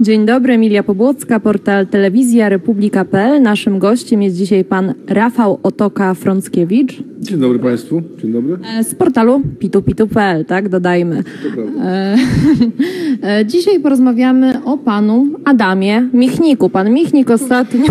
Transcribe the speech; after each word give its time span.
Dzień 0.00 0.26
dobry, 0.26 0.52
Emilia 0.52 0.82
Pobłocka, 0.82 1.40
portal 1.40 1.86
telewizja 1.86 2.48
republika.pl. 2.48 3.42
Naszym 3.42 3.78
gościem 3.78 4.22
jest 4.22 4.36
dzisiaj 4.36 4.64
pan 4.64 4.94
Rafał 5.06 5.58
Otoka-Frąckiewicz 5.62 7.02
Dzień 7.20 7.38
dobry 7.40 7.58
Państwu. 7.58 8.02
Dzień 8.22 8.32
dobry. 8.32 8.58
e, 8.78 8.84
z 8.84 8.94
portalu 8.94 9.42
pitupitu.pl, 9.58 10.44
tak 10.44 10.68
dodajmy. 10.68 11.22
E, 11.82 12.16
e, 13.22 13.46
Dzisiaj 13.46 13.80
porozmawiamy 13.80 14.64
o 14.64 14.78
panu 14.78 15.26
Adamie 15.44 16.08
Michniku. 16.12 16.70
Pan 16.70 16.90
Michnik 16.90 17.30
ostatnio 17.30 17.84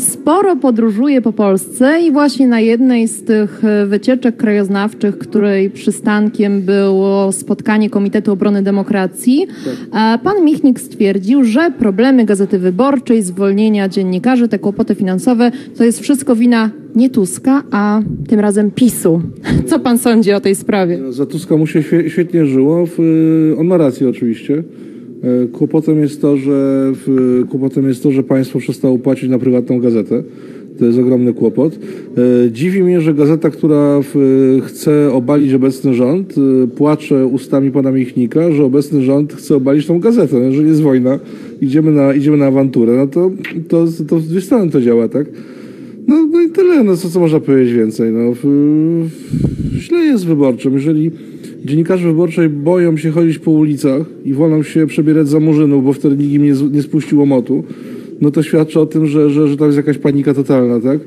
sporo 0.00 0.56
podróżuje 0.56 1.22
po 1.22 1.32
Polsce 1.32 2.00
i 2.06 2.12
właśnie 2.12 2.48
na 2.48 2.60
jednej 2.60 3.08
z 3.08 3.24
tych 3.24 3.64
e, 3.64 3.86
wycieczek 3.86 4.36
krajoznawczych, 4.36 5.18
której 5.18 5.70
przystankiem 5.70 6.62
było 6.62 7.32
spotkanie 7.32 7.90
Komitetu 7.90 8.32
Obrony 8.32 8.62
Demokracji, 8.62 9.46
pan 10.22 10.44
Michnik 10.44 10.80
stwierdził, 10.80 11.44
że 11.44 11.70
problemy 11.78 12.24
Gazety 12.24 12.58
Wyborczej, 12.58 13.22
zwolnienia 13.22 13.88
dziennikarzy, 13.88 14.48
te 14.48 14.58
kłopoty 14.58 14.94
finansowe, 14.94 15.50
to 15.76 15.84
jest 15.84 16.00
wszystko 16.00 16.36
wina 16.36 16.70
nie 16.96 17.10
Tuska, 17.10 17.62
a 17.70 18.00
tym 18.28 18.40
razem 18.40 18.70
PiSu. 18.70 19.22
Co 19.68 19.78
pan 19.78 19.98
sądzi 19.98 20.32
o 20.32 20.40
tej 20.40 20.54
sprawie? 20.54 21.12
Za 21.12 21.26
Tuska 21.26 21.56
mu 21.56 21.66
się 21.66 21.80
świe- 21.82 22.08
świetnie 22.08 22.46
żyło. 22.46 22.86
W, 22.86 22.98
on 23.58 23.66
ma 23.66 23.76
rację 23.76 24.08
oczywiście. 24.08 24.62
E, 25.22 25.48
Kłopotem 25.48 25.98
jest 25.98 26.20
to, 26.20 26.36
że 26.36 26.92
kłopotem 27.50 27.88
jest 27.88 28.02
to, 28.02 28.12
że 28.12 28.22
państwo 28.22 28.58
przestało 28.58 28.98
płacić 28.98 29.30
na 29.30 29.38
prywatną 29.38 29.80
gazetę. 29.80 30.22
To 30.78 30.86
jest 30.86 30.98
ogromny 30.98 31.34
kłopot. 31.34 31.78
E, 32.46 32.50
Dziwi 32.52 32.82
mnie, 32.82 33.00
że 33.00 33.14
gazeta, 33.14 33.50
która 33.50 34.00
chce 34.62 35.12
obalić 35.12 35.54
obecny 35.54 35.94
rząd, 35.94 36.34
e, 36.38 36.66
płacze 36.66 37.26
ustami 37.26 37.70
pana 37.70 37.92
Michnika, 37.92 38.52
że 38.52 38.64
obecny 38.64 39.02
rząd 39.02 39.32
chce 39.32 39.56
obalić 39.56 39.86
tą 39.86 40.00
gazetę. 40.00 40.36
No, 40.40 40.46
Jeżeli 40.46 40.68
jest 40.68 40.82
wojna, 40.82 41.18
idziemy 41.60 41.90
na, 41.90 42.14
idziemy 42.14 42.36
na 42.36 42.46
awanturę, 42.46 42.96
no 42.96 43.06
to, 43.06 43.30
to, 43.68 43.86
to 44.08 44.18
w 44.18 44.22
dwie 44.22 44.40
strony 44.40 44.70
to 44.70 44.80
działa, 44.80 45.08
tak? 45.08 45.26
No, 46.06 46.26
no 46.32 46.40
i 46.40 46.48
tyle, 46.48 46.84
no 46.84 46.96
co, 46.96 47.08
co 47.10 47.20
można 47.20 47.40
powiedzieć 47.40 47.74
więcej. 47.74 48.12
No, 48.12 48.34
źle 49.78 49.98
jest 49.98 50.22
z 50.22 50.26
wyborczym. 50.26 50.74
Jeżeli 50.74 51.10
dziennikarze 51.64 52.08
wyborczej 52.08 52.48
boją 52.48 52.96
się 52.96 53.10
chodzić 53.10 53.38
po 53.38 53.50
ulicach 53.50 54.06
i 54.24 54.34
wolą 54.34 54.62
się 54.62 54.86
przebierać 54.86 55.28
za 55.28 55.40
murzynów, 55.40 55.84
bo 55.84 55.92
wtedy 55.92 56.16
nikt 56.16 56.32
im 56.32 56.44
nie, 56.44 56.52
nie 56.76 56.82
spuścił 56.82 57.18
łomotu, 57.18 57.64
no 58.20 58.30
to 58.30 58.42
świadczy 58.42 58.80
o 58.80 58.86
tym, 58.86 59.06
że, 59.06 59.30
że, 59.30 59.48
że 59.48 59.56
tam 59.56 59.66
jest 59.66 59.76
jakaś 59.76 59.98
panika 59.98 60.34
totalna, 60.34 60.80
tak? 60.80 61.00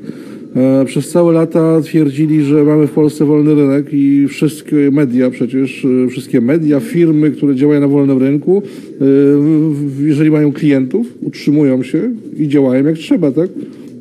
E, 0.56 0.84
przez 0.84 1.10
całe 1.10 1.32
lata 1.32 1.80
twierdzili, 1.80 2.42
że 2.42 2.64
mamy 2.64 2.86
w 2.86 2.90
Polsce 2.90 3.24
wolny 3.24 3.54
rynek 3.54 3.86
i 3.92 4.28
wszystkie 4.28 4.90
media 4.90 5.30
przecież, 5.30 5.84
e, 5.84 6.08
wszystkie 6.08 6.40
media, 6.40 6.80
firmy, 6.80 7.30
które 7.30 7.54
działają 7.54 7.80
na 7.80 7.88
wolnym 7.88 8.18
rynku, 8.18 8.62
e, 9.00 9.04
jeżeli 10.06 10.30
mają 10.30 10.52
klientów, 10.52 11.06
utrzymują 11.22 11.82
się 11.82 12.10
i 12.38 12.48
działają 12.48 12.84
jak 12.84 12.96
trzeba, 12.96 13.32
tak? 13.32 13.50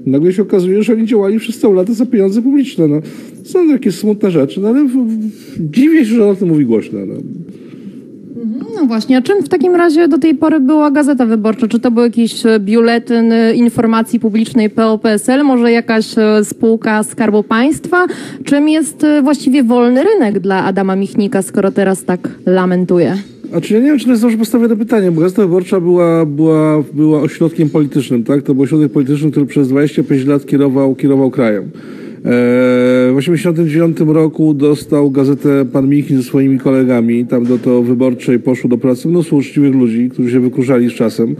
Nagle 0.06 0.34
się 0.34 0.42
okazuje, 0.42 0.84
że 0.84 0.94
oni 0.94 1.06
działali 1.06 1.40
przez 1.40 1.60
całe 1.60 1.76
lata 1.76 1.94
za 1.94 2.06
pieniądze 2.06 2.42
publiczne. 2.42 2.88
No. 2.88 3.02
Są 3.44 3.70
takie 3.70 3.92
smutne 3.92 4.32
rzeczy, 4.32 4.62
no 4.62 4.68
ale 4.68 4.84
w, 4.84 4.92
w, 4.92 5.30
dziwię 5.72 6.06
się, 6.06 6.16
że 6.16 6.28
o 6.28 6.36
tym 6.36 6.48
mówi 6.48 6.66
głośno. 6.66 7.00
No. 7.06 7.16
No 8.76 8.86
właśnie, 8.88 9.18
a 9.18 9.22
czym 9.22 9.44
w 9.44 9.50
takim 9.50 9.76
razie 9.76 10.08
do 10.08 10.18
tej 10.18 10.36
pory 10.36 10.60
była 10.60 10.92
Gazeta 10.92 11.26
Wyborcza? 11.26 11.68
Czy 11.68 11.80
to 11.80 11.92
był 11.92 12.04
jakiś 12.04 12.46
e, 12.46 12.60
biuletyn 12.60 13.32
e, 13.32 13.54
informacji 13.54 14.20
publicznej 14.20 14.70
PO-PSL, 14.70 15.44
może 15.44 15.72
jakaś 15.72 16.18
e, 16.18 16.46
spółka 16.46 17.04
Skarbu 17.04 17.44
Państwa? 17.44 18.06
Czym 18.44 18.70
jest 18.70 19.06
właściwie 19.24 19.64
wolny 19.64 20.04
rynek 20.04 20.40
dla 20.40 20.64
Adama 20.64 20.96
Michnika, 20.96 21.42
skoro 21.42 21.72
teraz 21.72 22.04
tak 22.04 22.30
lamentuje? 22.46 23.18
A 23.54 23.62
czy 23.62 23.74
ja 23.74 23.80
nie 23.80 23.86
wiem, 23.86 24.00
czy 24.00 24.06
to 24.06 24.12
jest 24.12 24.22
dobrze 24.22 24.38
postawione 24.38 24.78
pytanie, 24.78 25.12
bo 25.12 25.22
Gazeta 25.22 25.42
Wyborcza 25.42 25.80
była, 25.80 26.26
była, 26.26 26.84
była 26.94 27.22
ośrodkiem 27.22 27.70
politycznym, 27.70 28.24
tak? 28.24 28.44
To 28.44 28.54
był 28.54 28.64
ośrodek 28.64 28.92
polityczny, 28.92 29.32
który 29.32 29.46
przez 29.46 29.68
25 29.68 30.26
lat 30.26 30.46
kierował, 30.46 30.96
kierował 30.96 31.32
krajem. 31.32 31.64
E, 31.64 31.70
W 33.12 33.16
1989 33.16 33.98
roku 34.16 34.54
dostał 34.54 35.12
gazetę 35.12 35.66
pan 35.66 35.90
Michin 35.90 36.18
ze 36.18 36.24
swoimi 36.24 36.60
kolegami. 36.60 37.26
Tam 37.26 37.46
do 37.46 37.58
to 37.58 37.84
wyborczej 37.84 38.40
poszło 38.40 38.70
do 38.70 38.78
pracy 38.78 39.08
mnóstwo 39.08 39.36
uczciwych 39.36 39.76
ludzi, 39.76 40.10
którzy 40.10 40.32
się 40.32 40.40
wykurzali 40.40 40.90
z 40.90 40.94
czasem. 40.94 41.36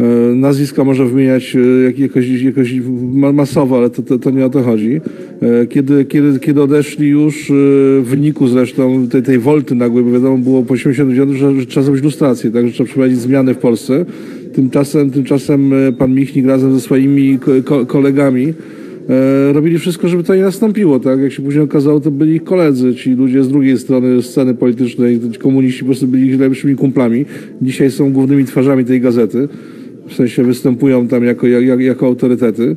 E, 0.00 0.34
Nazwiska 0.34 0.84
można 0.84 1.04
wymieniać 1.04 1.56
e, 1.56 1.82
jak, 1.84 1.98
jakoś, 1.98 2.28
jakoś 2.28 2.74
ma- 3.12 3.32
masowo, 3.32 3.78
ale 3.78 3.90
to, 3.90 4.02
to, 4.02 4.18
to 4.18 4.30
nie 4.30 4.46
o 4.46 4.50
to 4.50 4.62
chodzi. 4.62 5.00
E, 5.42 5.66
Kiedy, 5.66 6.04
kiedy, 6.04 6.38
kiedy 6.40 6.62
odeszli 6.62 7.08
już 7.08 7.52
w 8.02 8.04
wyniku 8.04 8.48
zresztą 8.48 9.08
tej, 9.08 9.22
tej 9.22 9.38
wolty 9.38 9.74
nagłej, 9.74 10.04
bo 10.04 10.10
wiadomo 10.10 10.38
było 10.38 10.62
po 10.62 10.74
89, 10.74 11.38
że, 11.38 11.60
że 11.60 11.66
trzeba 11.66 11.84
zrobić 11.84 12.04
lustrację, 12.04 12.50
tak, 12.50 12.66
że 12.66 12.72
trzeba 12.72 12.86
przeprowadzić 12.86 13.18
zmiany 13.18 13.54
w 13.54 13.58
Polsce. 13.58 14.04
Tymczasem, 14.54 15.10
tymczasem 15.10 15.72
pan 15.98 16.14
Michnik 16.14 16.46
razem 16.46 16.74
ze 16.74 16.80
swoimi 16.80 17.38
ko, 17.38 17.50
ko, 17.64 17.86
kolegami 17.86 18.54
robili 19.52 19.78
wszystko, 19.78 20.08
żeby 20.08 20.24
to 20.24 20.34
nie 20.34 20.42
nastąpiło, 20.42 21.00
tak? 21.00 21.20
Jak 21.20 21.32
się 21.32 21.42
później 21.42 21.64
okazało, 21.64 22.00
to 22.00 22.10
byli 22.10 22.34
ich 22.34 22.44
koledzy, 22.44 22.94
ci 22.94 23.10
ludzie 23.14 23.42
z 23.42 23.48
drugiej 23.48 23.78
strony 23.78 24.22
sceny 24.22 24.54
politycznej, 24.54 25.20
ci 25.32 25.38
komuniści 25.38 25.80
po 25.80 25.86
prostu 25.86 26.06
byli 26.06 26.26
ich 26.28 26.38
najlepszymi 26.38 26.76
kumplami. 26.76 27.24
Dzisiaj 27.62 27.90
są 27.90 28.12
głównymi 28.12 28.44
twarzami 28.44 28.84
tej 28.84 29.00
gazety, 29.00 29.48
w 30.08 30.14
sensie 30.14 30.44
występują 30.44 31.08
tam 31.08 31.24
jako, 31.24 31.46
jak, 31.46 31.80
jako 31.80 32.06
autorytety. 32.06 32.76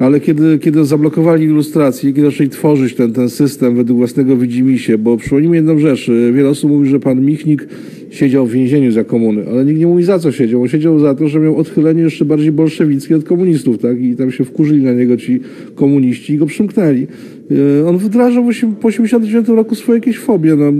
Ale 0.00 0.20
kiedy, 0.20 0.58
kiedy 0.58 0.84
zablokowali 0.84 1.44
ilustrację, 1.44 2.12
kiedy 2.12 2.30
zaczęli 2.30 2.48
tworzyć 2.48 2.94
ten, 2.94 3.12
ten 3.12 3.30
system 3.30 3.76
według 3.76 3.98
własnego 3.98 4.36
widzimisię, 4.36 4.98
bo 4.98 5.16
przypomnijmy 5.16 5.56
jedną 5.56 5.78
rzecz, 5.78 6.08
y, 6.08 6.32
wiele 6.32 6.48
osób 6.48 6.70
mówi, 6.70 6.88
że 6.88 7.00
pan 7.00 7.20
Michnik 7.20 7.68
siedział 8.10 8.46
w 8.46 8.52
więzieniu 8.52 8.92
za 8.92 9.04
komuny, 9.04 9.44
ale 9.50 9.64
nikt 9.64 9.80
nie 9.80 9.86
mówi 9.86 10.04
za 10.04 10.18
co 10.18 10.32
siedział. 10.32 10.62
On 10.62 10.68
siedział 10.68 10.98
za 10.98 11.14
to, 11.14 11.28
że 11.28 11.40
miał 11.40 11.56
odchylenie 11.56 12.02
jeszcze 12.02 12.24
bardziej 12.24 12.52
bolszewickie 12.52 13.16
od 13.16 13.24
komunistów, 13.24 13.78
tak? 13.78 14.00
I 14.00 14.16
tam 14.16 14.30
się 14.30 14.44
wkurzyli 14.44 14.82
na 14.82 14.92
niego 14.92 15.16
ci 15.16 15.40
komuniści 15.74 16.32
i 16.32 16.38
go 16.38 16.46
przymknęli. 16.46 17.06
Y, 17.50 17.86
On 17.86 17.98
wdrażał 17.98 18.44
po 18.80 18.88
89 18.88 19.48
roku 19.48 19.74
swoje 19.74 19.98
jakieś 19.98 20.18
fobie, 20.18 20.56
no. 20.56 20.72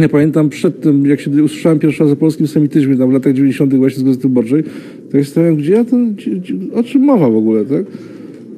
Ja 0.00 0.08
pamiętam 0.08 0.48
przed 0.48 0.80
tym, 0.80 1.06
jak 1.06 1.20
się 1.20 1.30
usłyszałem 1.30 1.78
pierwszy 1.78 2.04
raz 2.04 2.12
o 2.12 2.16
polskim 2.16 2.46
semityzmie, 2.46 2.96
tam 2.96 3.10
w 3.10 3.12
latach 3.12 3.32
90. 3.32 3.74
właśnie 3.74 4.00
z 4.00 4.02
Gazety 4.02 4.22
Wyborczej, 4.22 4.62
to 5.10 5.16
ja 5.16 5.24
stałem, 5.24 5.56
gdzie 5.56 5.72
ja 5.72 5.84
to, 5.84 5.96
o 6.74 6.82
czym 6.82 7.02
mowa 7.02 7.30
w 7.30 7.36
ogóle, 7.36 7.64
tak? 7.64 7.84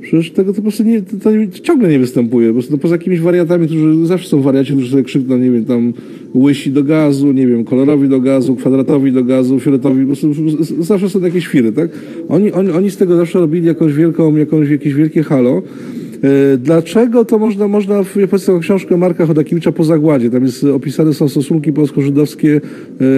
Przecież 0.02 0.31
tego 0.31 0.52
to 0.52 0.56
po 0.56 0.62
prostu 0.62 0.82
nie, 0.82 1.02
to, 1.02 1.31
ciągle 1.62 1.88
nie 1.88 1.98
występuje. 1.98 2.48
Po 2.48 2.52
prostu 2.52 2.72
no, 2.72 2.78
poza 2.78 2.94
jakimiś 2.94 3.20
wariatami, 3.20 3.66
którzy 3.66 4.06
zawsze 4.06 4.28
są 4.28 4.42
wariaci, 4.42 4.72
którzy 4.72 4.91
sobie 4.91 5.02
krzykną, 5.02 5.38
nie 5.38 5.50
wiem, 5.50 5.64
tam 5.64 5.92
łysi 6.34 6.70
do 6.70 6.84
gazu, 6.84 7.32
nie 7.32 7.47
wiem, 7.47 7.64
kolorowi 7.64 8.08
do 8.08 8.20
gazu, 8.20 8.56
kwadratowi 8.56 9.12
do 9.12 9.25
gazu, 9.25 9.60
fioletowi, 9.60 10.00
po 10.00 10.06
prostu 10.06 10.32
zawsze 10.81 11.10
są 11.10 11.20
jakieś 11.20 11.47
firy, 11.47 11.72
tak? 11.72 11.91
Oni, 12.28 12.52
oni, 12.52 12.70
oni 12.70 12.91
z 12.91 12.97
tego 12.97 13.16
zawsze 13.16 13.41
robili 13.41 13.66
jakąś 13.66 13.92
wielką, 13.92 14.36
jakąś, 14.36 14.69
jakieś 14.69 14.94
wielkie 14.94 15.22
halo. 15.22 15.62
E, 16.22 16.56
Dlaczego 16.59 17.25
to 17.25 17.38
można, 17.38 17.69
można 17.69 18.03
w, 18.03 18.16
ja 18.16 18.27
polecam 18.27 18.60
książkę 18.60 18.97
Marka 18.97 19.27
Chodakiewicza 19.27 19.72
po 19.72 19.84
zagładzie. 19.84 20.31
Tam 20.31 20.44
jest 20.44 20.65
opisane 20.65 21.15
są 21.15 21.28
stosunki 21.28 21.72
polsko-żydowskie 21.72 22.56
e, 22.56 22.60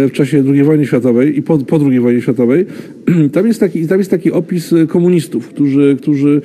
w 0.08 0.12
czasie 0.12 0.44
II 0.48 0.64
wojny 0.64 0.86
światowej 0.86 1.38
i 1.38 1.42
po, 1.42 1.58
po 1.58 1.76
II 1.76 2.00
wojnie 2.00 2.22
światowej. 2.22 2.66
Tam 3.32 3.46
jest 3.46 3.60
taki, 3.60 3.86
tam 3.86 3.98
jest 3.98 4.10
taki 4.10 4.32
opis 4.32 4.74
komunistów, 4.88 5.48
którzy, 5.48 5.96
którzy 6.00 6.40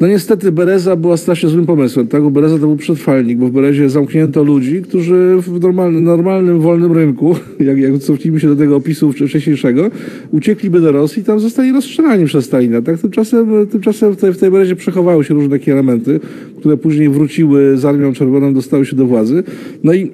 no 0.00 0.06
niestety 0.06 0.52
Bereza 0.52 0.96
była 0.96 1.16
strasznie 1.16 1.48
złym 1.48 1.66
pomysłem, 1.66 2.06
tak? 2.06 2.22
Bo 2.22 2.30
Bereza 2.30 2.58
to 2.58 2.66
był 2.66 2.76
przetrwalnik, 2.76 3.38
bo 3.38 3.46
w 3.46 3.50
Berezie 3.50 3.90
zamknięto 3.90 4.44
ludzi, 4.44 4.82
którzy 4.82 5.36
w 5.40 5.60
normalnym, 5.60 6.04
normalnym 6.04 6.60
wolnym 6.60 6.92
rynku, 6.92 7.36
jak, 7.60 7.78
jak 7.78 7.98
cofnijmy 7.98 8.40
się 8.40 8.48
do 8.48 8.56
tego 8.56 8.76
opisu 8.76 9.10
wcze- 9.10 9.28
wcześniejszego, 9.28 9.90
uciekliby 10.30 10.80
do 10.80 10.92
Rosji 10.92 11.22
i 11.22 11.24
tam 11.24 11.40
zostali 11.40 11.72
rozstrzelani 11.72 12.24
przez 12.24 12.44
Stalina, 12.44 12.82
tak? 12.82 12.98
Tymczasem, 12.98 13.66
tymczasem 13.66 14.12
w 14.12 14.16
tej, 14.16 14.32
w 14.32 14.38
tej 14.38 14.50
Berezie 14.50 14.76
przechowały 14.76 15.24
się 15.24 15.34
różne 15.34 15.50
takie 15.50 15.72
elementy, 15.72 16.20
które 16.58 16.76
później 16.76 17.08
wróciły 17.08 17.78
z 17.78 17.84
Armią 17.84 18.12
Czerwoną, 18.12 18.54
dostały 18.54 18.86
się 18.86 18.96
do 18.96 19.06
władzy. 19.06 19.42
No 19.84 19.94
i 19.94 20.10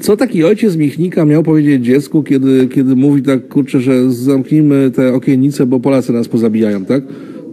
co 0.00 0.16
taki 0.16 0.44
ojciec 0.44 0.76
Michnika 0.76 1.24
miał 1.24 1.42
powiedzieć 1.42 1.84
dziecku, 1.84 2.22
kiedy, 2.22 2.68
kiedy 2.68 2.96
mówi 2.96 3.22
tak, 3.22 3.48
kurczę, 3.48 3.80
że 3.80 4.12
zamknijmy 4.12 4.90
te 4.94 5.14
okiennice, 5.14 5.66
bo 5.66 5.80
Polacy 5.80 6.12
nas 6.12 6.28
pozabijają, 6.28 6.84
tak? 6.84 7.02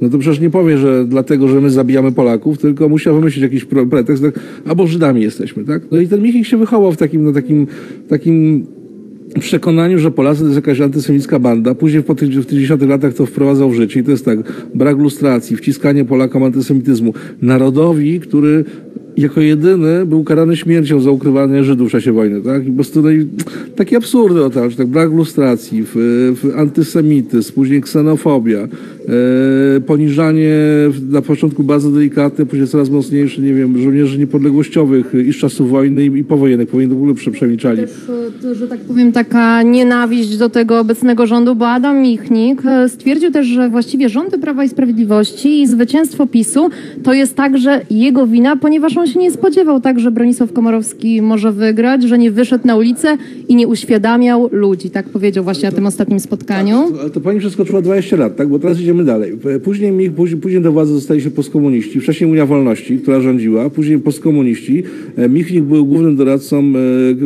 No 0.01 0.09
to 0.09 0.17
przecież 0.17 0.39
nie 0.39 0.49
powie, 0.49 0.77
że 0.77 1.05
dlatego, 1.05 1.47
że 1.47 1.61
my 1.61 1.69
zabijamy 1.69 2.11
Polaków, 2.11 2.57
tylko 2.57 2.89
musiał 2.89 3.15
wymyślić 3.15 3.43
jakiś 3.43 3.65
pretekst, 3.65 4.23
tak? 4.23 4.39
albo 4.67 4.87
Żydami 4.87 5.21
jesteśmy, 5.21 5.63
tak? 5.63 5.81
No 5.91 5.99
i 5.99 6.07
ten 6.07 6.21
Michnik 6.21 6.45
się 6.45 6.57
wychował 6.57 6.91
w 6.91 6.97
takim, 6.97 7.23
no 7.23 7.31
takim, 7.31 7.67
takim 8.07 8.65
przekonaniu, 9.39 9.99
że 9.99 10.11
Polacy 10.11 10.39
to 10.39 10.45
jest 10.45 10.55
jakaś 10.55 10.81
antysemicka 10.81 11.39
banda. 11.39 11.75
Później 11.75 12.03
po 12.03 12.15
tych, 12.15 12.29
w 12.29 12.45
tych 12.45 12.59
10 12.59 12.81
latach 12.81 13.13
to 13.13 13.25
wprowadzał 13.25 13.69
w 13.69 13.73
życie 13.73 13.99
i 13.99 14.03
to 14.03 14.11
jest 14.11 14.25
tak, 14.25 14.39
brak 14.75 14.97
lustracji, 14.97 15.57
wciskanie 15.57 16.05
Polakom 16.05 16.43
antysemityzmu. 16.43 17.13
Narodowi, 17.41 18.19
który 18.19 18.65
jako 19.17 19.41
jedyny 19.41 20.05
był 20.05 20.23
karany 20.23 20.57
śmiercią 20.57 20.99
za 20.99 21.11
ukrywanie 21.11 21.63
Żydów 21.63 21.89
w 21.89 21.91
czasie 21.91 22.11
wojny, 22.11 22.41
tak? 22.41 22.63
I 22.65 22.69
po 22.69 22.75
prostu 22.75 23.01
no 23.01 23.09
takie 23.75 23.97
absurdy 23.97 24.45
o 24.45 24.49
tam, 24.49 24.69
że 24.69 24.77
tak 24.77 24.87
brak 24.87 25.11
lustracji, 25.11 25.83
w, 25.83 25.93
w 26.35 26.57
antysemityzm, 26.57 27.53
później 27.53 27.81
ksenofobia, 27.81 28.59
e, 28.59 29.81
poniżanie 29.81 30.55
na 31.09 31.21
początku 31.21 31.63
bardzo 31.63 31.91
delikatne, 31.91 32.45
później 32.45 32.67
coraz 32.67 32.89
mocniejsze, 32.89 33.41
nie 33.41 33.53
wiem, 33.53 33.81
żołnierzy 33.81 34.19
niepodległościowych 34.19 35.13
i 35.27 35.33
z 35.33 35.35
czasów 35.35 35.69
wojny 35.69 36.05
i, 36.05 36.19
i 36.19 36.23
powojennych, 36.23 36.69
powinni 36.69 36.93
w 36.93 36.97
ogóle 36.97 37.13
prze, 37.13 37.31
przemilczali. 37.31 37.81
Też, 37.81 37.91
e, 38.45 38.55
że 38.55 38.67
tak 38.67 38.79
powiem, 38.79 39.11
taka 39.11 39.63
nienawiść 39.63 40.37
do 40.37 40.49
tego 40.49 40.79
obecnego 40.79 41.27
rządu, 41.27 41.55
bo 41.55 41.67
Adam 41.67 42.01
Michnik 42.01 42.65
e, 42.65 42.89
stwierdził 42.89 43.31
też, 43.31 43.47
że 43.47 43.69
właściwie 43.69 44.09
rządy 44.09 44.37
Prawa 44.37 44.63
i 44.63 44.69
Sprawiedliwości 44.69 45.61
i 45.61 45.67
zwycięstwo 45.67 46.27
PiSu 46.27 46.69
to 47.03 47.13
jest 47.13 47.35
także 47.35 47.81
jego 47.89 48.27
wina, 48.27 48.55
ponieważ 48.55 48.97
on 48.97 49.02
się 49.07 49.19
nie 49.19 49.31
spodziewał 49.31 49.79
tak, 49.81 49.99
że 49.99 50.11
Bronisław 50.11 50.53
Komorowski 50.53 51.21
może 51.21 51.51
wygrać, 51.51 52.03
że 52.03 52.17
nie 52.17 52.31
wyszedł 52.31 52.67
na 52.67 52.75
ulicę 52.75 53.17
i 53.47 53.55
nie 53.55 53.67
uświadamiał 53.67 54.49
ludzi. 54.51 54.89
Tak 54.89 55.09
powiedział 55.09 55.43
właśnie 55.43 55.69
na 55.69 55.75
tym 55.75 55.85
ostatnim 55.85 56.19
spotkaniu. 56.19 56.77
Ale 57.01 57.09
to 57.09 57.21
pani 57.21 57.39
przeskoczyła 57.39 57.81
20 57.81 58.15
lat, 58.17 58.35
tak? 58.35 58.47
Bo 58.47 58.59
teraz 58.59 58.79
idziemy 58.81 59.03
dalej. 59.03 59.33
Później, 59.63 59.91
mi- 59.91 60.09
później, 60.11 60.41
później 60.41 60.61
do 60.61 60.71
władzy 60.71 60.93
zostali 60.93 61.21
się 61.21 61.31
postkomuniści, 61.31 61.99
wcześniej 61.99 62.29
Unia 62.31 62.45
Wolności, 62.45 62.97
która 62.97 63.21
rządziła, 63.21 63.69
później 63.69 63.99
postkomuniści. 63.99 64.83
E, 65.17 65.29
Michnik 65.29 65.63
był 65.63 65.85
głównym 65.85 66.15
doradcą 66.15 66.63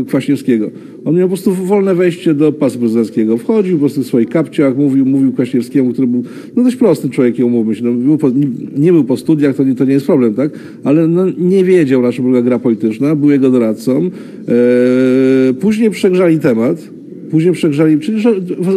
e, 0.02 0.04
Kwaśniewskiego. 0.06 0.70
On 1.08 1.16
miał 1.16 1.28
po 1.28 1.36
prostu 1.36 1.54
wolne 1.54 1.96
wejście 1.96 2.34
do 2.34 2.52
pasu 2.52 2.80
prezydenckiego. 2.80 3.38
Wchodził 3.38 3.78
po 3.78 3.80
prostu 3.80 4.04
w 4.04 4.08
swoich 4.08 4.30
kapciach, 4.30 4.78
mówił, 4.78 5.06
mówił 5.06 5.34
Kwaśniewskiemu, 5.34 5.94
który 5.94 6.08
był 6.08 6.24
no, 6.56 6.64
dość 6.64 6.76
prostym 6.76 7.10
człowiekiem, 7.10 7.46
umówmy 7.46 7.76
się. 7.76 7.84
No, 7.84 7.92
był 7.92 8.18
po, 8.18 8.30
nie, 8.30 8.48
nie 8.78 8.92
był 8.92 9.04
po 9.04 9.18
studiach, 9.18 9.56
to 9.56 9.64
nie, 9.64 9.76
to 9.76 9.86
nie 9.86 9.94
jest 9.94 10.06
problem, 10.06 10.34
tak? 10.34 10.52
Ale 10.84 11.08
no, 11.08 11.26
nie 11.38 11.64
wiedział, 11.64 12.02
na 12.02 12.12
czym 12.12 12.26
polega 12.26 12.42
gra 12.42 12.60
polityczna, 12.60 13.16
był 13.16 13.32
jego 13.32 13.50
doradcą. 13.52 14.02
E, 14.02 15.54
później 15.54 15.90
przegrzali 15.90 16.40
temat. 16.40 16.97
Później 17.32 17.54
przegrzali, 17.54 18.00
czyli 18.00 18.24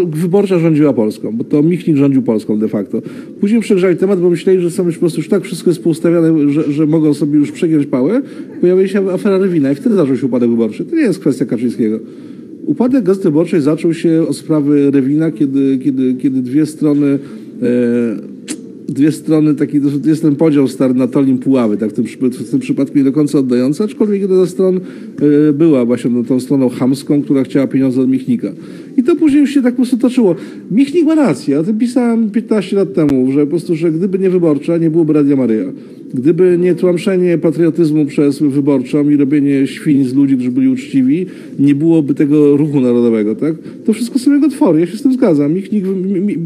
wyborcza 0.06 0.58
rządziła 0.58 0.93
Polską, 0.93 1.37
bo 1.37 1.44
to 1.44 1.62
Michnik 1.62 1.97
rządził 1.97 2.23
Polską 2.23 2.58
de 2.58 2.69
facto. 2.69 3.02
Później 3.41 3.61
przegrzali 3.61 3.97
temat, 3.97 4.20
bo 4.20 4.31
myśleli, 4.31 4.62
że 4.62 4.70
są 4.70 4.87
już 4.87 4.94
po 4.94 5.00
prostu 5.00 5.20
już 5.20 5.29
tak 5.29 5.44
wszystko 5.44 5.70
jest 5.70 5.82
poustawiane, 5.82 6.52
że, 6.52 6.73
że 6.73 6.87
mogą 6.87 7.14
sobie 7.14 7.38
już 7.38 7.52
przegiąć 7.52 7.87
pałę. 7.87 8.23
Pojawiła 8.61 8.88
się 8.88 9.11
afera 9.11 9.38
Rywina 9.38 9.73
i 9.73 9.75
wtedy 9.75 9.94
zaczął 9.94 10.17
się 10.17 10.26
upadek 10.26 10.50
wyborczy. 10.50 10.85
To 10.85 10.97
nie 10.97 11.02
jest 11.02 11.19
kwestia 11.19 11.44
Kaczyńskiego. 11.44 12.00
Upadek 12.67 13.05
Gazety 13.05 13.29
Wyborczej 13.29 13.61
zaczął 13.61 13.94
się 13.94 14.26
od 14.29 14.37
sprawy 14.37 14.91
Rewina, 14.91 15.31
kiedy, 15.31 15.79
kiedy, 15.79 16.14
kiedy 16.14 16.43
dwie 16.43 16.67
strony 16.67 17.06
e, 17.06 18.30
dwie 18.90 19.12
strony, 19.12 19.54
taki, 19.54 19.81
jest 20.04 20.22
ten 20.22 20.37
podział 20.37 20.66
Tolim 21.12 21.38
Puławy, 21.38 21.76
tak 21.76 21.90
w 21.90 21.92
tym, 21.92 22.04
w 22.31 22.50
tym 22.50 22.60
przypadku 22.60 22.98
nie 22.98 23.04
do 23.04 23.12
końca 23.12 23.38
oddający, 23.38 23.84
aczkolwiek 23.84 24.20
jedna 24.20 24.37
ze 24.37 24.46
stron 24.46 24.76
e, 25.48 25.52
była 25.52 25.84
właśnie 25.84 26.10
no, 26.10 26.25
tą 26.25 26.40
stroną 26.40 26.69
chamską, 26.69 27.22
która 27.22 27.42
chciała 27.42 27.66
pieniądze 27.66 28.00
od 28.00 28.08
Michnika. 28.08 28.52
I 28.96 29.02
to 29.02 29.16
później 29.16 29.40
już 29.40 29.50
się 29.50 29.62
tak 29.62 29.72
po 29.72 29.76
prostu 29.76 29.98
toczyło. 29.98 30.34
Michnik 30.70 31.06
ma 31.06 31.14
rację, 31.14 31.60
o 31.60 31.64
tym 31.64 31.78
pisałem 31.78 32.31
15 32.31 32.76
lat 32.76 32.94
temu, 32.94 33.32
że 33.32 33.40
po 33.40 33.46
prostu, 33.46 33.76
że 33.76 33.92
gdyby 33.92 34.19
nie 34.19 34.31
wyborcza, 34.31 34.78
nie 34.78 34.90
byłoby 34.90 35.12
Radia 35.12 35.37
Maryja. 35.37 35.72
Gdyby 36.15 36.59
nie 36.61 36.75
tłamszenie 36.75 37.39
patriotyzmu 37.39 38.07
przez 38.07 38.39
wyborczą 38.39 39.11
i 39.11 39.17
robienie 39.17 39.67
świń 39.67 40.05
z 40.05 40.15
ludzi, 40.15 40.35
którzy 40.35 40.51
byli 40.51 40.69
uczciwi, 40.69 41.27
nie 41.59 41.75
byłoby 41.75 42.15
tego 42.15 42.57
ruchu 42.57 42.81
narodowego, 42.81 43.35
tak? 43.35 43.55
To 43.85 43.93
wszystko 43.93 44.19
są 44.19 44.35
jego 44.35 44.49
twory, 44.49 44.81
ja 44.81 44.87
się 44.87 44.97
z 44.97 45.03
tym 45.03 45.12
zgadzam. 45.12 45.55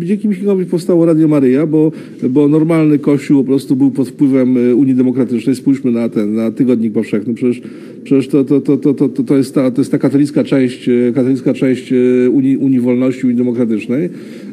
Dzięki 0.04 0.28
Michnikowi 0.28 0.64
powstało 0.64 1.06
Radio 1.06 1.28
Maryja, 1.28 1.66
bo, 1.66 1.92
bo 2.30 2.48
normalny 2.48 2.98
kościół 2.98 3.42
po 3.42 3.46
prostu 3.46 3.76
był 3.76 3.90
pod 3.90 4.08
wpływem 4.08 4.56
e, 4.56 4.74
Unii 4.74 4.94
Demokratycznej. 4.94 5.56
Spójrzmy 5.56 5.90
na 5.90 6.08
ten, 6.08 6.34
na 6.34 6.50
Tygodnik 6.50 6.92
Powszechny. 6.92 7.34
Przecież, 7.34 7.62
przecież 8.04 8.28
to, 8.28 8.44
to, 8.44 8.60
to, 8.60 8.76
to, 8.76 8.94
to, 8.94 9.08
to, 9.08 9.36
jest 9.36 9.54
ta, 9.54 9.70
to 9.70 9.80
jest 9.80 9.90
ta 9.90 9.98
katolicka 9.98 10.44
część, 10.44 10.88
e, 10.88 11.12
katolicka 11.14 11.54
część 11.54 11.92
e, 11.92 12.30
Unii, 12.30 12.56
Unii 12.56 12.80
Wolności, 12.80 13.26
Unii 13.26 13.38
Demokratycznej. 13.38 14.08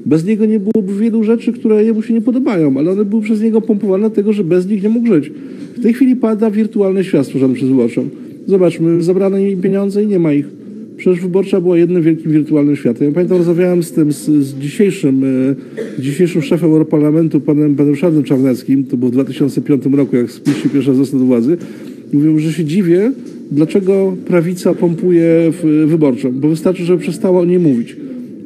Bez 0.06 0.26
niego 0.26 0.46
nie 0.46 0.60
byłoby 0.60 0.94
wielu 1.00 1.24
rzeczy, 1.24 1.54
które 1.54 1.84
jemu 1.84 2.02
się 2.02 2.14
nie 2.14 2.22
podobają, 2.22 2.78
ale 2.78 2.92
one 2.92 3.06
były 3.06 3.22
przez 3.22 3.42
niego 3.42 3.62
pompowane 3.62 4.02
dlatego, 4.02 4.34
że 4.34 4.44
bez 4.44 4.68
nich 4.68 4.84
nie 4.84 4.90
mógł 4.90 5.08
żyć. 5.08 5.32
W 5.78 5.82
tej 5.82 5.94
chwili 5.94 6.16
pada 6.16 6.52
wirtualny 6.52 7.04
świat 7.04 7.26
stworzony 7.26 7.54
przez 7.54 7.70
wyborczą. 7.70 8.10
Zobaczmy, 8.48 9.04
zabrano 9.04 9.38
im 9.38 9.62
pieniądze 9.62 10.04
i 10.04 10.08
nie 10.08 10.20
ma 10.20 10.34
ich. 10.34 10.46
Przecież 10.98 11.22
wyborcza 11.22 11.62
była 11.62 11.78
jednym 11.78 12.04
wielkim 12.04 12.32
wirtualnym 12.32 12.76
światem. 12.76 13.08
Ja 13.08 13.14
pamiętam, 13.14 13.38
rozmawiałem 13.38 13.84
z 13.84 13.92
tym, 13.92 14.12
z, 14.12 14.26
z 14.26 14.54
dzisiejszym, 14.54 15.24
e, 15.24 16.02
dzisiejszym 16.02 16.42
szefem 16.42 16.72
Europarlamentu, 16.72 17.40
panem, 17.40 17.76
Ryszardem 17.80 18.24
Czarneckim, 18.24 18.84
to 18.84 18.98
było 18.98 19.10
w 19.10 19.14
2005 19.14 19.84
roku, 19.86 20.16
jak 20.16 20.32
spisz 20.32 20.64
się 20.64 20.70
pierwszy 20.70 20.90
raz 20.90 20.98
został 20.98 21.20
do 21.20 21.26
władzy. 21.26 21.58
Mówią, 22.14 22.40
że 22.40 22.54
się 22.54 22.66
dziwię, 22.66 23.12
dlaczego 23.52 24.16
prawica 24.26 24.74
pompuje 24.74 25.52
w, 25.52 25.86
wyborczą, 25.88 26.32
bo 26.32 26.50
wystarczy, 26.50 26.84
żeby 26.84 27.02
przestała 27.02 27.42
o 27.42 27.46
niej 27.46 27.60
mówić. 27.60 27.98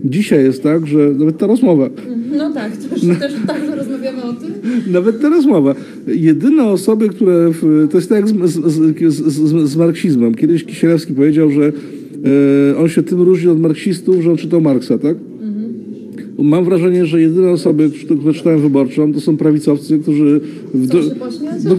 Dzisiaj 0.06 0.44
jest 0.44 0.64
tak, 0.64 0.88
że 0.88 0.98
nawet 1.18 1.38
ta 1.38 1.48
rozmowa, 1.48 1.90
No 2.38 2.54
tak, 2.54 2.78
też, 2.78 3.02
też 3.20 3.34
także 3.48 3.76
rozmawiamy 3.76 4.24
o 4.24 4.34
tym. 4.34 4.52
nawet 4.92 5.22
ta 5.22 5.30
rozmowa. 5.30 5.76
Jedyne 6.08 6.64
osoby, 6.64 7.10
które. 7.10 7.50
W, 7.52 7.88
to 7.92 7.98
jest 7.98 8.10
tak 8.10 8.18
jak 8.18 8.28
z, 8.30 8.52
z, 8.52 9.04
z, 9.14 9.24
z, 9.34 9.70
z 9.70 9.76
marksizmem. 9.76 10.36
Kiedyś 10.36 10.64
Kisielewski 10.64 11.14
powiedział, 11.14 11.52
że 11.52 11.72
e, 12.72 12.78
on 12.78 12.90
się 12.90 13.04
tym 13.04 13.22
różni 13.22 13.50
od 13.50 13.60
marksistów, 13.60 14.22
że 14.24 14.32
on 14.32 14.38
czytał 14.38 14.62
Marksa, 14.62 14.98
tak? 14.98 15.18
Mam 16.40 16.66
wrażenie, 16.66 17.06
że 17.06 17.22
jedyne 17.22 17.52
osoby, 17.52 17.90
które 18.20 18.34
czytają 18.34 18.60
wyborczą, 18.60 19.14
to 19.14 19.22
są 19.22 19.38
prawicowcy, 19.38 20.00
którzy. 20.00 20.42
W, 20.74 20.88
pośmiać? 21.20 21.64
no, 21.64 21.76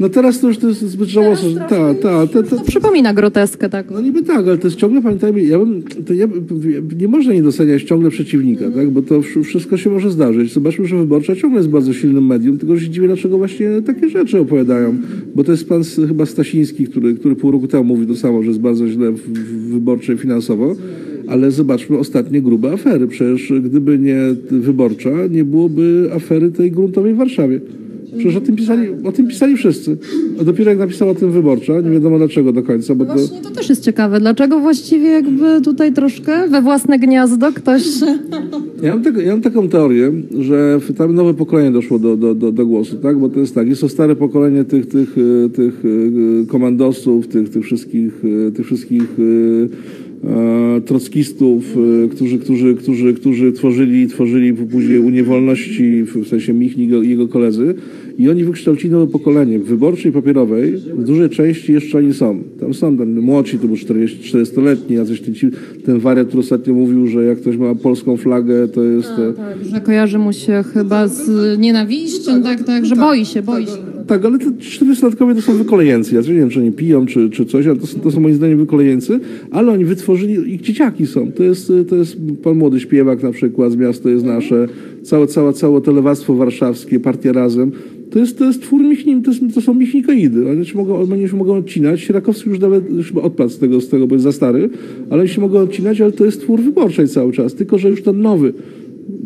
no 0.00 0.08
teraz 0.08 0.40
to 0.40 0.48
już 0.48 0.58
to 0.58 0.68
jest 0.68 0.80
zbyt 0.80 1.08
żałosne. 1.08 1.50
że- 1.50 1.56
Tak, 1.56 2.00
tak. 2.00 2.30
te- 2.30 2.42
te- 2.42 2.56
To 2.56 2.64
przypomina 2.64 3.14
groteskę 3.14 3.68
taką. 3.68 3.94
no 3.94 4.00
niby 4.00 4.22
tak, 4.22 4.36
ale 4.48 4.58
to 4.58 4.66
jest 4.66 4.76
ciągle, 4.76 5.02
pamiętajmy, 5.02 5.42
ja 5.44 5.58
bym, 5.58 5.82
to 6.06 6.14
ja, 6.14 6.28
bym- 6.28 6.88
nie 7.00 7.08
można 7.08 7.32
nie 7.32 7.42
doceniać 7.42 7.82
ciągle 7.82 8.10
przeciwnika, 8.10 8.70
tak? 8.70 8.90
bo 8.90 9.02
to 9.02 9.20
wsz- 9.20 9.42
wszystko 9.44 9.76
się 9.76 9.90
może 9.90 10.10
zdarzyć. 10.10 10.52
Zobaczmy, 10.52 10.86
że 10.86 10.96
Wyborcza 10.98 11.36
ciągle 11.36 11.58
jest 11.60 11.70
bardzo 11.70 11.92
silnym 11.92 12.26
medium, 12.26 12.58
tylko 12.58 12.76
że 12.76 12.84
się 12.84 12.90
dziwię, 12.90 13.06
dlaczego 13.06 13.38
właśnie 13.38 13.68
takie 13.86 14.08
rzeczy 14.08 14.38
opowiadają. 14.40 14.96
Bo 15.34 15.44
to 15.44 15.52
jest 15.52 15.68
pan 15.68 15.82
chyba 16.08 16.26
Stasiński, 16.26 16.84
który, 16.86 17.14
który 17.14 17.36
pół 17.36 17.50
roku 17.50 17.68
temu 17.68 17.84
mówił 17.84 18.06
to 18.06 18.16
samo, 18.16 18.42
że 18.42 18.48
jest 18.48 18.60
bardzo 18.60 18.88
źle 18.88 19.12
w, 19.12 19.18
w 19.18 19.72
Wyborczej 19.72 20.18
finansowo. 20.18 20.76
Ale 21.28 21.50
zobaczmy 21.50 21.98
ostatnie 21.98 22.42
grube 22.42 22.72
afery. 22.72 23.06
Przecież 23.06 23.52
gdyby 23.64 23.98
nie 23.98 24.18
Wyborcza, 24.50 25.10
nie 25.30 25.44
byłoby 25.44 26.10
afery 26.14 26.50
tej 26.50 26.70
gruntowej 26.70 27.14
w 27.14 27.16
Warszawie. 27.16 27.60
Przecież 28.18 28.36
o 28.36 28.40
tym 28.40 28.56
pisali, 28.56 28.88
o 29.04 29.12
tym 29.12 29.28
pisali 29.28 29.56
wszyscy. 29.56 29.96
A 30.40 30.44
dopiero 30.44 30.70
jak 30.70 30.78
napisała 30.78 31.10
o 31.10 31.14
tym 31.14 31.32
Wyborcza, 31.32 31.80
nie 31.80 31.90
wiadomo 31.90 32.18
dlaczego 32.18 32.52
do 32.52 32.62
końca, 32.62 32.94
bo 32.94 33.04
to... 33.04 33.14
Właśnie 33.14 33.40
to 33.40 33.50
też 33.50 33.68
jest 33.68 33.82
ciekawe. 33.82 34.20
Dlaczego 34.20 34.60
właściwie 34.60 35.08
jakby 35.08 35.60
tutaj 35.60 35.92
troszkę 35.92 36.48
we 36.48 36.62
własne 36.62 36.98
gniazdo 36.98 37.52
ktoś... 37.52 37.82
Ja 38.82 38.96
mam, 38.96 39.02
ja 39.24 39.32
mam 39.32 39.40
taką 39.40 39.68
teorię, 39.68 40.12
że 40.38 40.80
tam 40.96 41.14
nowe 41.14 41.34
pokolenie 41.34 41.70
doszło 41.70 41.98
do, 41.98 42.16
do, 42.16 42.34
do, 42.34 42.52
do 42.52 42.66
głosu, 42.66 42.96
tak? 42.96 43.18
Bo 43.18 43.28
to 43.28 43.40
jest 43.40 43.54
tak, 43.54 43.68
jest 43.68 43.80
to 43.80 43.88
stare 43.88 44.16
pokolenie 44.16 44.64
tych, 44.64 44.86
tych, 44.86 45.16
e, 45.18 45.48
tych 45.48 45.82
e, 45.84 46.46
komandosów, 46.46 47.28
tych, 47.28 47.48
tych 47.48 47.64
wszystkich, 47.64 48.22
e, 48.48 48.52
tych 48.52 48.66
wszystkich 48.66 49.16
trockistów, 50.86 51.64
e, 52.04 52.08
którzy, 52.08 52.38
którzy, 52.38 52.74
którzy, 52.74 53.14
którzy 53.14 53.52
tworzyli, 53.52 54.08
tworzyli 54.08 54.54
później 54.54 54.98
Unię 54.98 55.24
Wolności, 55.24 56.02
w 56.02 56.28
sensie 56.28 56.52
Michnik 56.52 56.90
i 57.04 57.10
jego 57.10 57.28
koledzy. 57.28 57.74
I 58.18 58.30
oni 58.30 58.44
wykształcili 58.44 58.90
nowe 58.90 59.06
pokolenie. 59.06 59.58
W 59.58 59.64
wyborczej 59.64 60.12
papierowej 60.12 60.72
w 60.72 61.04
dużej 61.04 61.30
części 61.30 61.72
jeszcze 61.72 61.98
oni 61.98 62.14
są. 62.14 62.42
Tam 62.60 62.74
są 62.74 62.96
ten 62.96 63.20
młodsi, 63.20 63.58
to 63.58 63.66
był 63.66 63.76
40 63.76 64.36
40-letni, 64.36 64.96
jacyś 64.96 65.20
ten, 65.20 65.34
ten 65.84 65.98
wariat, 65.98 66.26
który 66.28 66.40
ostatnio 66.40 66.74
mówił, 66.74 67.06
że 67.06 67.24
jak 67.24 67.38
ktoś 67.40 67.56
ma 67.56 67.74
polską 67.74 68.16
flagę, 68.16 68.68
to 68.68 68.82
jest... 68.82 69.10
e, 69.10 69.32
Tak, 69.32 69.64
że 69.72 69.80
kojarzy 69.80 70.18
mu 70.18 70.32
się 70.32 70.64
chyba 70.74 71.08
z 71.08 71.58
nienawiścią, 71.58 72.42
tak, 72.42 72.64
tak, 72.64 72.86
że 72.86 72.96
boi 72.96 73.24
się, 73.24 73.42
boi 73.42 73.66
się. 73.66 73.97
Tak, 74.08 74.24
ale 74.24 74.38
te 74.38 74.50
40-latkowie 74.50 75.34
to 75.34 75.42
są 75.42 75.54
wykolejeńcy. 75.54 76.14
Ja 76.14 76.20
nie 76.20 76.34
wiem, 76.34 76.50
czy 76.50 76.60
oni 76.60 76.72
piją, 76.72 77.06
czy, 77.06 77.30
czy 77.30 77.46
coś, 77.46 77.66
ale 77.66 77.76
to 77.76 77.86
są, 77.86 78.00
to 78.00 78.10
są 78.10 78.20
moim 78.20 78.34
zdaniem 78.34 78.58
wykolejeńcy, 78.58 79.20
ale 79.50 79.72
oni 79.72 79.84
wytworzyli, 79.84 80.54
ich 80.54 80.60
dzieciaki 80.60 81.06
są. 81.06 81.32
To 81.32 81.44
jest, 81.44 81.72
to 81.88 81.96
jest 81.96 82.16
pan 82.42 82.56
młody 82.56 82.80
śpiewak 82.80 83.22
na 83.22 83.32
przykład 83.32 83.72
z 83.72 83.76
Miasto 83.76 84.08
jest 84.08 84.24
nasze, 84.24 84.68
całe, 85.02 85.26
całe, 85.26 85.52
całe 85.52 85.80
to 85.80 85.92
lewactwo 85.92 86.34
warszawskie, 86.34 87.00
partia 87.00 87.32
Razem. 87.32 87.72
To 88.10 88.18
jest, 88.18 88.38
to 88.38 88.44
jest 88.44 88.62
twór 88.62 88.82
Michnik, 88.82 89.24
to, 89.24 89.30
to 89.54 89.60
są 89.60 89.74
Michnikoidy. 89.74 90.50
Oni 90.50 90.66
się 90.66 90.78
mogą, 90.78 90.96
oni 91.12 91.28
się 91.28 91.36
mogą 91.36 91.56
odcinać. 91.56 92.00
Sierakowski 92.00 92.50
już 92.50 92.60
nawet 92.60 92.90
już 92.90 93.12
odpadł 93.12 93.50
z 93.50 93.58
tego, 93.58 93.80
z 93.80 93.88
tego, 93.88 94.06
bo 94.06 94.14
jest 94.14 94.24
za 94.24 94.32
stary, 94.32 94.70
ale 95.10 95.20
oni 95.20 95.28
się 95.28 95.40
mogą 95.40 95.58
odcinać, 95.58 96.00
ale 96.00 96.12
to 96.12 96.24
jest 96.24 96.40
twór 96.40 96.60
wyborczej 96.60 97.08
cały 97.08 97.32
czas. 97.32 97.54
Tylko, 97.54 97.78
że 97.78 97.90
już 97.90 98.02
ten 98.02 98.20
nowy, 98.20 98.52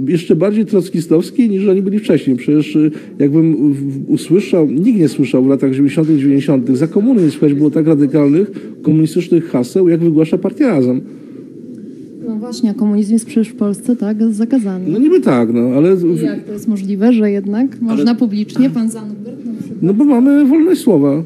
jeszcze 0.06 0.36
bardziej 0.36 0.66
trockistowski 0.66 1.48
niż 1.48 1.68
oni 1.68 1.82
byli 1.82 1.98
wcześniej. 1.98 2.36
Przecież 2.36 2.76
y, 2.76 2.90
jakbym 3.18 3.56
usłyszał, 4.08 4.70
nikt 4.70 4.98
nie 4.98 5.08
słyszał 5.08 5.44
w 5.44 5.48
latach 5.48 5.70
90., 5.70 6.08
90. 6.08 6.68
za 6.68 6.86
komuny 6.86 7.22
nie 7.22 7.30
słychać 7.30 7.54
było 7.54 7.70
tak 7.70 7.86
radykalnych 7.86 8.50
komunistycznych 8.82 9.44
haseł, 9.44 9.88
jak 9.88 10.00
wygłasza 10.00 10.38
partia 10.38 10.68
Razem. 10.68 11.00
No 12.26 12.36
właśnie, 12.36 12.70
a 12.70 12.74
komunizm 12.74 13.12
jest 13.12 13.26
przecież 13.26 13.48
w 13.48 13.54
Polsce, 13.54 13.96
tak, 13.96 14.16
zakazany. 14.32 14.84
No 14.88 14.98
niby 14.98 15.20
tak, 15.20 15.52
no 15.52 15.60
ale. 15.60 15.96
I 16.20 16.24
jak 16.24 16.44
to 16.44 16.52
jest 16.52 16.68
możliwe, 16.68 17.12
że 17.12 17.30
jednak 17.30 17.80
można 17.80 18.14
publicznie, 18.14 18.70
pan 18.70 18.90
Zandberg 18.90 19.44
na 19.44 19.52
przykład? 19.52 19.82
No 19.82 19.94
bo 19.94 20.04
mamy 20.04 20.44
wolność 20.44 20.80
słowa. 20.80 21.22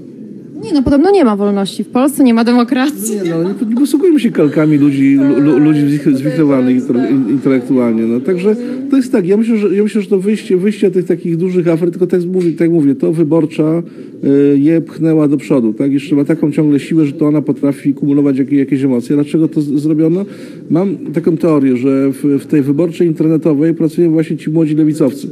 Nie 0.66 0.72
no, 0.72 0.82
podobno 0.82 1.10
nie 1.10 1.24
ma 1.24 1.36
wolności 1.36 1.84
w 1.84 1.88
Polsce, 1.88 2.24
nie 2.24 2.34
ma 2.34 2.44
demokracji. 2.44 3.14
Nie, 3.24 3.30
no, 3.30 3.42
nie, 3.42 3.66
nie 3.68 3.76
posługujmy 3.76 4.20
się 4.20 4.30
kalkami 4.30 4.78
ludzi, 4.78 5.14
lu, 5.16 5.40
lu, 5.40 5.58
ludzi 5.58 5.80
zwich- 5.80 6.16
zwichrowanych 6.16 6.76
intelektualnie. 7.30 8.02
No. 8.02 8.20
Także 8.20 8.56
to 8.90 8.96
jest 8.96 9.12
tak, 9.12 9.26
ja 9.26 9.36
myślę, 9.36 9.56
że, 9.56 9.74
ja 9.74 9.82
myślę, 9.82 10.02
że 10.02 10.08
to 10.08 10.18
wyjście, 10.18 10.56
wyjście 10.56 10.90
tych 10.90 11.04
takich 11.06 11.36
dużych 11.36 11.68
afer, 11.68 11.90
tylko 11.90 12.06
tak 12.06 12.24
mówię, 12.24 12.52
tak 12.52 12.70
mówię 12.70 12.94
to 12.94 13.12
wyborcza 13.12 13.82
y, 14.24 14.58
je 14.58 14.80
pchnęła 14.80 15.28
do 15.28 15.36
przodu. 15.36 15.72
Tak? 15.72 15.92
Jeszcze 15.92 16.16
ma 16.16 16.24
taką 16.24 16.52
ciągle 16.52 16.80
siłę, 16.80 17.06
że 17.06 17.12
to 17.12 17.26
ona 17.26 17.42
potrafi 17.42 17.94
kumulować 17.94 18.38
jakieś, 18.38 18.58
jakieś 18.58 18.82
emocje. 18.82 19.16
Dlaczego 19.16 19.48
to 19.48 19.60
zrobiono? 19.60 20.24
Mam 20.70 20.96
taką 20.96 21.36
teorię, 21.36 21.76
że 21.76 22.12
w, 22.12 22.38
w 22.42 22.46
tej 22.46 22.62
wyborczej 22.62 23.06
internetowej 23.06 23.74
pracują 23.74 24.10
właśnie 24.10 24.36
ci 24.36 24.50
młodzi 24.50 24.74
lewicowcy. 24.74 25.28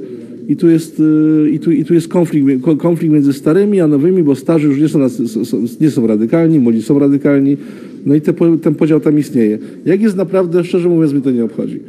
I 0.49 0.57
tu 0.57 0.69
jest, 0.69 1.01
y, 1.01 1.51
i 1.51 1.59
tu, 1.59 1.71
i 1.73 1.85
tu 1.85 1.95
jest 1.95 2.09
konflikt, 2.09 2.47
mi- 2.47 2.61
ko- 2.61 2.77
konflikt 2.77 3.15
między 3.15 3.33
starymi 3.33 3.81
a 3.81 3.87
nowymi, 3.87 4.23
bo 4.23 4.35
starzy 4.35 4.69
już 4.69 4.81
nie 4.81 4.89
są, 4.89 4.99
nie 5.81 5.91
są 5.91 6.07
radykalni, 6.07 6.59
młodzi 6.59 6.83
są 6.83 6.99
radykalni. 6.99 7.57
No 8.07 8.15
i 8.15 8.21
te, 8.21 8.33
ten 8.63 8.75
podział 8.75 9.01
tam 9.01 9.19
istnieje. 9.19 9.59
Jak 9.87 10.03
jest 10.03 10.17
naprawdę, 10.17 10.65
szczerze 10.65 10.89
mówiąc, 10.89 11.13
mnie 11.13 11.23
to 11.23 11.31
nie 11.31 11.45
obchodzi. 11.45 11.81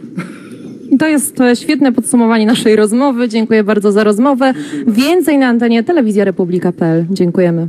To 0.98 1.08
jest 1.08 1.36
świetne 1.56 1.92
podsumowanie 1.92 2.46
naszej 2.46 2.76
rozmowy. 2.76 3.30
Dziękuję 3.30 3.64
bardzo 3.64 3.92
za 3.92 4.04
rozmowę. 4.04 4.54
Więcej 4.88 5.38
na 5.38 5.48
antenie 5.48 5.84
telewizja 5.84 6.24
republika.pl. 6.26 7.06
Dziękujemy. 7.12 7.68